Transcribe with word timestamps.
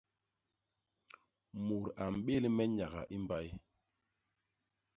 Mut 1.65 1.85
a 2.03 2.05
mbél 2.15 2.43
me 2.55 2.63
nyaga 2.75 3.01
i 3.15 3.17
mbay. 3.23 3.47